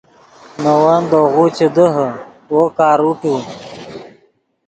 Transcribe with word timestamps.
نے 0.61 0.71
ون 0.83 1.01
دے 1.11 1.19
غو 1.33 1.43
چے 1.55 1.67
دیہے 1.75 2.07
وو 2.51 2.61
کاروٹو 2.77 3.33